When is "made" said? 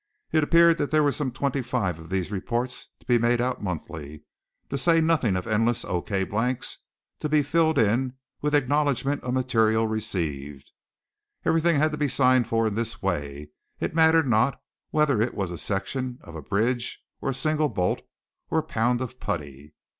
3.19-3.39